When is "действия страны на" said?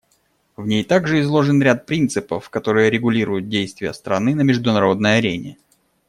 3.49-4.41